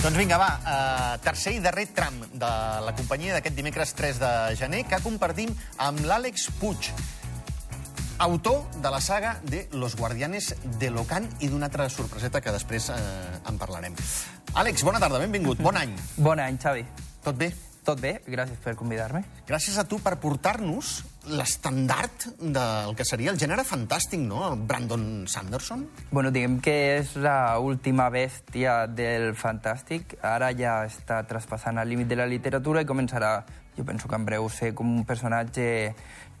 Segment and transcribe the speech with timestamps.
[0.00, 2.48] Doncs vinga, va, uh, tercer i darrer tram de
[2.86, 6.88] la companyia d'aquest dimecres 3 de gener que compartim amb l'Àlex Puig,
[8.24, 12.88] autor de la saga de Los Guardianes de Locan i d'una altra sorpreseta que després
[12.94, 12.96] eh,
[13.44, 14.00] en parlarem.
[14.56, 15.92] Àlex, bona tarda, benvingut, bon any.
[16.16, 16.86] Bon any, Xavi.
[17.20, 17.52] Tot bé?
[17.84, 18.22] Tot bé?
[18.24, 19.20] Gràcies per convidar-me.
[19.52, 24.40] Gràcies a tu per portar-nos l'estandard del que seria el gènere fantàstic, no?
[24.48, 25.84] El Brandon Sanderson.
[26.10, 30.16] Bueno, diguem que és la última bèstia del fantàstic.
[30.24, 33.34] Ara ja està traspassant el límit de la literatura i començarà,
[33.76, 35.66] jo penso que en breu, ser com un personatge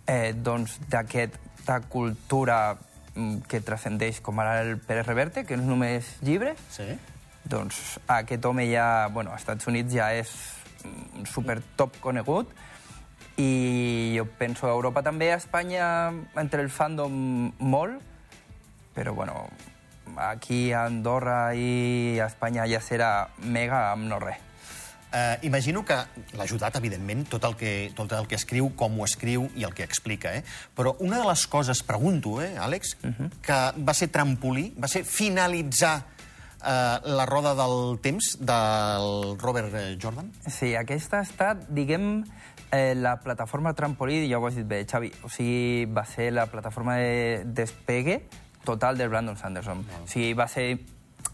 [0.06, 2.78] eh, doncs, d'aquesta cultura
[3.14, 6.64] mm, que transcendeix com ara el Pérez Reverte, que no és només llibres.
[6.72, 6.88] Sí.
[7.44, 10.32] Doncs aquest home ja, bueno, als Estats Units ja és
[10.86, 12.56] mm, super top conegut
[13.40, 18.00] i jo penso a Europa també, a Espanya entre el fandom molt,
[18.94, 19.48] però bueno,
[20.16, 24.46] aquí a Andorra i a Espanya ja serà mega amb no res.
[25.12, 25.96] Eh, imagino que
[26.38, 29.74] l'ha ajudat, evidentment, tot el, que, tot el que escriu, com ho escriu i el
[29.74, 30.36] que explica.
[30.38, 30.44] Eh?
[30.76, 33.30] Però una de les coses, pregunto, eh, Àlex, uh -huh.
[33.42, 36.04] que va ser trampolí, va ser finalitzar
[36.62, 40.30] eh, la roda del temps del Robert eh, Jordan?
[40.46, 42.24] Sí, aquesta ha estat, diguem,
[42.70, 46.46] eh, la plataforma trampolí, ja ho has dit bé, Xavi, o sigui, va ser la
[46.46, 48.22] plataforma de despegue
[48.64, 49.84] total del Brandon Sanderson.
[50.04, 50.78] O sigui, va ser,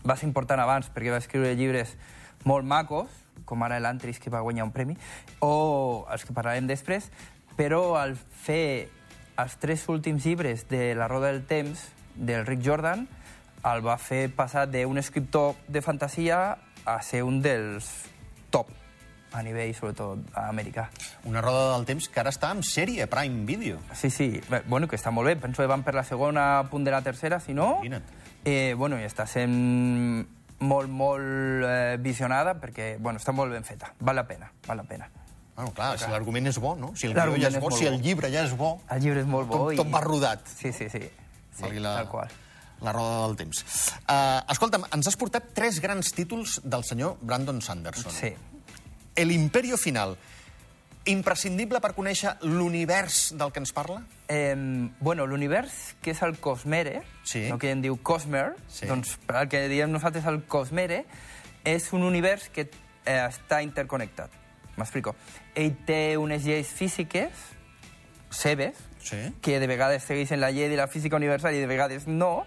[0.07, 1.97] va ser important abans perquè va escriure llibres
[2.45, 3.11] molt macos,
[3.45, 4.97] com ara l'Antris, que va guanyar un premi,
[5.41, 7.11] o els que parlarem després,
[7.57, 8.89] però al fer
[9.37, 13.07] els tres últims llibres de La Roda del Temps, del Rick Jordan,
[13.67, 17.91] el va fer passar d'un escriptor de fantasia a ser un dels
[18.55, 18.71] top
[19.33, 20.89] a nivell, sobretot, americà.
[21.25, 23.79] Una roda del temps que ara està en sèrie, Prime Video.
[23.95, 25.37] Sí, sí, bé, bueno, que està molt bé.
[25.37, 27.77] Penso que van per la segona, a punt de la tercera, si no...
[27.83, 28.05] Imagina't.
[28.47, 29.57] Eh, bueno, i està sent
[30.63, 33.91] molt, molt eh, visionada perquè, bueno, està molt ben feta.
[33.99, 35.09] Val la pena, val la pena.
[35.57, 36.93] Bueno, clar, si l'argument és bo, no?
[36.95, 39.23] Si el guió ja és és bo, si el llibre ja és bo, El llibre
[39.25, 39.79] és molt bo tot, i...
[39.81, 40.45] tot va rodat.
[40.47, 41.01] Sí, sí, sí.
[41.01, 42.35] sí Valgui la- Tal qual.
[42.85, 43.63] La roda del temps.
[44.05, 48.13] Uh, escolta'm, ens has portat tres grans títols del senyor Brandon Sanderson.
[48.13, 48.35] Sí.
[49.17, 50.17] El Imperio Final.
[51.07, 54.01] Imprescindible per conèixer l'univers del que ens parla?
[54.29, 54.57] Eh,
[54.99, 57.47] bueno, l'univers, que és el Cosmere, Sí.
[57.49, 58.87] no que en diu Cosmer, Sí.
[58.87, 61.05] doncs al que diem nosaltres el Cosmere,
[61.65, 62.69] és un univers que
[63.07, 64.31] eh, està interconnectat.
[64.77, 65.15] M'explico.
[65.55, 67.31] Ell té unes lleis físiques
[68.31, 69.33] seves, Sí.
[69.41, 72.47] que de vegades segueixen la llei de la física universal i de vegades no,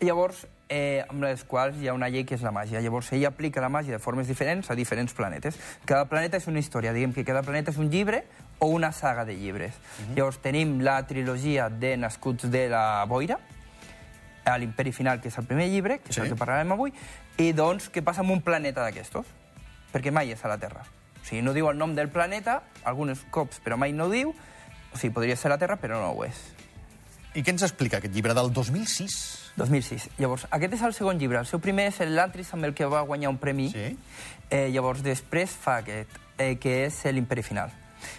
[0.00, 2.80] llavors, eh, amb les quals hi ha una llei que és la màgia.
[2.80, 5.58] Llavors, ell aplica la màgia de formes diferents a diferents planetes.
[5.84, 8.22] Cada planeta és una història, diguem que cada planeta és un llibre
[8.60, 9.74] o una saga de llibres.
[10.14, 13.40] Llavors, tenim la trilogia de Nascuts de la Boira,
[14.44, 16.22] a l'Imperi Final, que és el primer llibre, que és Sí.
[16.22, 16.94] el que parlarem avui,
[17.36, 19.26] i doncs què passa amb un planeta d'aquestos?
[19.92, 20.80] Perquè mai és a la Terra.
[21.20, 24.34] O sigui, no diu el nom del planeta, alguns cops, però mai no diu.
[24.94, 26.38] O sigui, podria ser la Terra, però no ho és.
[27.34, 29.16] I què ens explica aquest llibre del 2006?
[29.56, 30.08] 2006.
[30.18, 31.38] Llavors, aquest és el segon llibre.
[31.38, 33.68] El seu primer és l'Antris, amb el que va guanyar un premi.
[33.70, 33.92] Sí.
[34.50, 37.70] Eh, llavors, després fa aquest, eh, que és l'Imperi Final.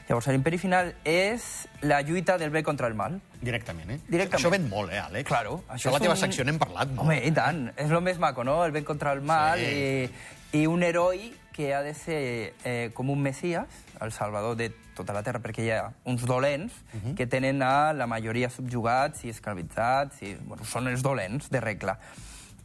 [0.07, 3.19] Llavors, l'Imperi Final és la lluita del bé contra el mal.
[3.41, 3.99] Directament, eh?
[4.07, 4.39] Directament.
[4.39, 5.27] Això ven molt, eh, Àlex?
[5.27, 5.63] Claro.
[5.67, 7.01] Això a la teva un- secció n'hem parlat molt.
[7.07, 7.71] Home, i tant.
[7.75, 8.63] És el més maco, no?
[8.63, 10.09] El bé contra el mal Sí.
[10.53, 13.69] i, i un heroi que ha de ser eh, com un messies,
[14.01, 17.13] el salvador de tota la Terra, perquè hi ha uns dolents Mhm.
[17.15, 21.99] que tenen a la majoria subjugats i esclavitzats, i, bueno, són els dolents de regla.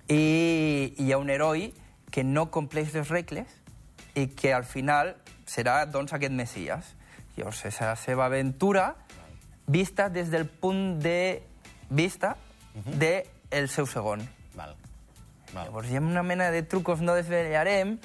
[0.08, 1.74] I, i hi ha un heroi
[2.10, 3.46] que no compleix les regles
[4.14, 6.94] i que al final serà doncs, aquest messies.
[7.36, 8.94] Llavors, és la seva aventura
[9.66, 11.42] vista des del punt de
[11.90, 12.36] vista
[12.74, 12.98] Mhm.
[12.98, 14.24] de el seu segon.
[14.54, 14.74] Val.
[15.52, 15.66] Val.
[15.66, 17.98] Llavors hi ha una mena de trucos, no desvetllarem,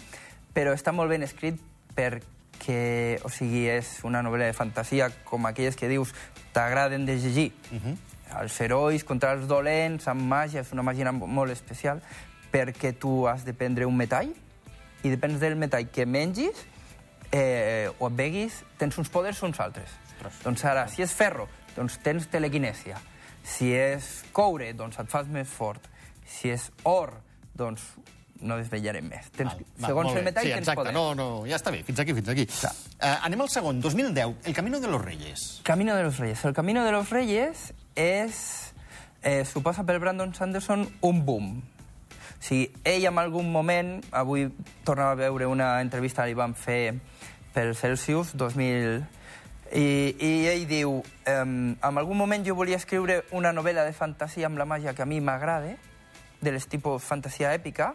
[0.53, 1.59] però està molt ben escrit
[1.95, 6.13] perquè, o sigui, és una novel·la de fantasia com aquelles que dius
[6.53, 7.51] t'agraden de llegir.
[8.41, 12.01] Els herois contra els dolents, amb màgia, és una màgia molt especial,
[12.51, 14.31] perquè tu has de prendre un metall
[15.03, 16.65] i depèn del metall que mengis
[17.31, 19.95] eh, o et beguis, tens uns poders o uns altres.
[20.21, 20.43] Ostres.
[20.43, 22.99] Doncs ara, si és ferro, doncs tens telequinèsia.
[23.43, 25.87] Si és coure, doncs et fas més fort.
[26.27, 27.15] Si és or,
[27.57, 27.81] doncs
[28.41, 29.29] no desvetllarem més.
[29.35, 30.81] Tens, Val, val, segons el metall sí, tens exacte.
[30.81, 30.93] poder.
[30.95, 32.47] No, no, ja està bé, fins aquí, fins aquí.
[32.51, 32.73] Clar.
[32.97, 35.45] Uh, anem al segon, 2010, El Camino de los Reyes.
[35.67, 36.43] Camino de los Reyes.
[36.45, 38.73] El Camino de los Reyes és,
[39.21, 41.61] eh, suposa per Brandon Sanderson un boom.
[41.61, 44.47] O sigui, ell en algun moment, avui
[44.83, 46.95] tornava a veure una entrevista que li van fer
[47.53, 49.03] pel Celsius 2000,
[49.71, 54.49] i, i ell diu, um, en algun moment jo volia escriure una novel·la de fantasia
[54.49, 55.77] amb la màgia que a mi m'agrada,
[56.41, 57.93] de les tipus fantasia èpica,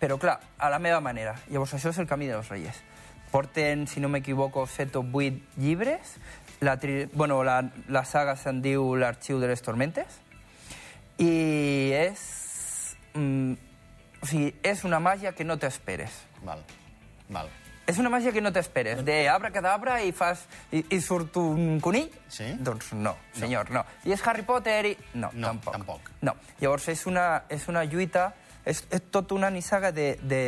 [0.00, 1.34] però clar, a la meva manera.
[1.48, 2.82] Llavors això és el camí de los Reyes.
[3.30, 6.16] Porten, si no m'equivoco, 7 o 8 llibres.
[6.60, 7.06] La, tri...
[7.12, 10.20] bueno, la, la saga se'n diu L'arxiu de les tormentes.
[11.18, 12.20] I és...
[13.14, 13.56] Mm,
[14.20, 16.12] o sigui, és una màgia que no t'esperes.
[16.44, 16.60] Val,
[17.32, 17.48] val.
[17.90, 19.00] És una màgia que no t'esperes.
[19.06, 20.44] De abracadabra i fas...
[20.70, 22.06] I, i surt un conill?
[22.30, 22.52] Sí.
[22.62, 23.82] Doncs no, senyor, no.
[24.06, 24.94] I és Harry Potter i...
[25.14, 25.74] No, No, tampoc.
[25.74, 26.10] tampoc.
[26.22, 26.36] No.
[26.60, 28.28] Llavors és una, és una lluita...
[28.64, 30.42] És, és tot una nissaga de, de,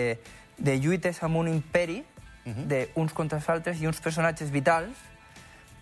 [0.61, 2.03] de lluites amb un imperi,
[2.45, 2.65] Mhm.
[2.67, 4.99] d'uns contra els altres i uns personatges vitals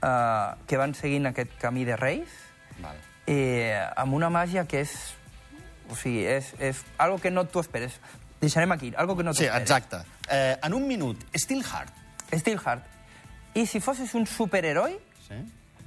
[0.05, 2.29] uh, que van seguint aquest camí de reis
[2.83, 2.99] val.
[3.27, 4.93] eh, amb una màgia que és...
[5.91, 7.97] O sigui, és, és algo que no t'ho esperes.
[8.41, 9.63] Deixarem aquí, algo que no t'ho Sí, esperes.
[9.71, 10.03] exacte.
[10.31, 11.93] Eh, en un minut, Steelheart.
[12.33, 12.85] Steelheart.
[13.55, 15.35] I si fossis un superheroi, Sí?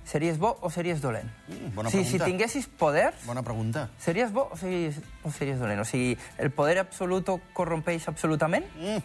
[0.04, 1.30] series bo o series dolent?
[1.48, 2.26] Mm, bona si pregunta.
[2.26, 3.90] tinguessis poders, Bona pregunta.
[4.00, 5.80] series bo o series, o series dolent?
[5.80, 8.66] O sigui, el poder absoluto corrompeix absolutament?
[8.76, 8.98] Mm.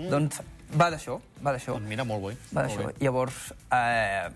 [0.00, 0.08] Mm.
[0.08, 0.40] Doncs
[0.78, 1.72] va d'això, va d'això.
[1.74, 2.36] Doncs mira, molt bé.
[2.54, 2.92] Va d'això.
[3.00, 4.30] Llavors, eh,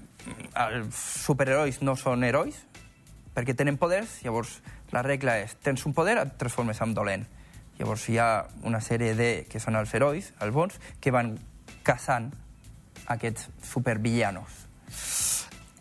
[0.57, 2.57] els superherois no són herois
[3.35, 4.61] perquè tenen poders, llavors
[4.91, 7.27] la regla és tens un poder, et transformes en dolent.
[7.79, 11.35] Llavors hi ha una sèrie de, que són els herois, els bons, que van
[11.83, 12.31] caçant
[13.11, 14.61] aquests supervillanos.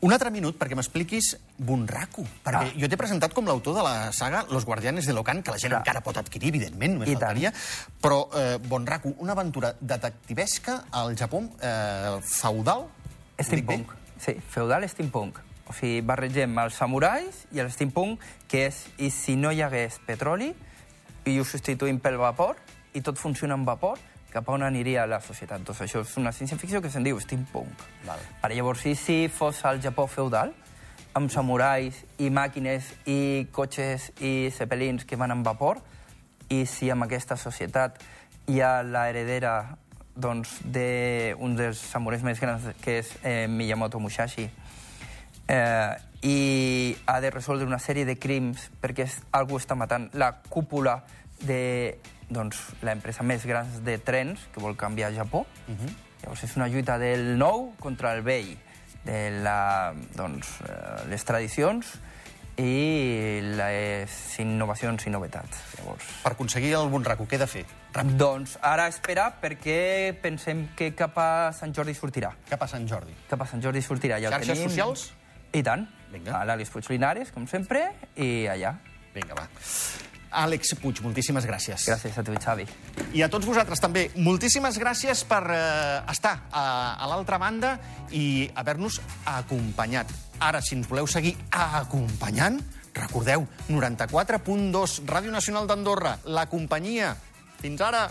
[0.04, 1.30] Un altre minut perquè m'expliquis
[1.64, 2.74] Bunraku, perquè Ah.
[2.76, 5.72] jo t'he presentat com l'autor de la saga Los Guardianes de l'Ocan, que la gent
[5.72, 5.80] Clar.
[5.80, 7.22] encara pot adquirir, evidentment, només I tant.
[7.22, 7.54] faltaria,
[8.02, 12.88] però eh, Bunraku, una aventura detectivesca al Japó eh, feudal.
[13.40, 13.94] Steampunk.
[14.20, 15.40] Sí, feudal steampunk.
[15.68, 18.20] O sigui, barregem els samurais i el steampunk,
[18.50, 20.54] que és i si no hi hagués petroli
[21.26, 22.58] i ho substituïm pel vapor
[22.94, 24.00] i tot funciona amb vapor,
[24.34, 25.62] cap a on aniria la societat.
[25.66, 27.86] Doncs això és una ciència-ficció que se'n diu steampunk.
[28.08, 28.22] Val.
[28.42, 30.54] Ara, llavors, i si fos al Japó feudal,
[31.14, 35.82] amb samurais i màquines i cotxes i zeppelins que van amb vapor,
[36.50, 38.02] i si amb aquesta societat
[38.50, 39.54] hi ha la heredera
[40.16, 44.50] doncs, d'un dels samurais més grans, que és eh, Miyamoto Musashi,
[45.48, 45.94] eh,
[46.24, 51.02] i ha de resoldre una sèrie de crims perquè és, algú està matant la cúpula
[51.44, 51.98] de
[52.34, 55.46] doncs, l'empresa més gran de trens que vol canviar a Japó.
[55.68, 55.94] Uh -huh.
[56.24, 58.58] Llavors és una lluita del nou contra el vell,
[59.04, 62.00] de la, doncs, eh, les tradicions
[62.58, 65.58] i les innovacions i novetats.
[65.78, 67.66] Llavors, Per aconseguir el Bunraku, què he de fer?
[67.94, 72.34] Ràpid, doncs ara esperar perquè pensem que cap a Sant Jordi sortirà.
[72.50, 73.14] cap a Sant Jordi.
[73.30, 74.22] Cap a Sant Jordi sortirà.
[74.22, 74.70] Ja Xarxes tenim.
[74.70, 75.14] socials?
[75.52, 75.88] I tant.
[76.14, 76.38] Vinga.
[76.40, 78.76] A l'Àlex Puig Linares, com sempre, i allà.
[79.14, 79.48] Vinga, va.
[80.34, 81.86] Àlex Puig, moltíssimes gràcies.
[81.90, 82.66] Gràcies a tu, Xavi.
[83.14, 86.64] I a tots vosaltres també, moltíssimes gràcies per eh, estar a,
[86.98, 87.76] a l'altra banda
[88.12, 89.00] i haver-nos
[89.30, 90.10] acompanyat.
[90.42, 92.58] Ara, si ens voleu seguir acompanyant,
[92.98, 97.14] recordeu, 94.2, Ràdio Nacional d'Andorra, la companyia.
[97.62, 98.08] Fins ara!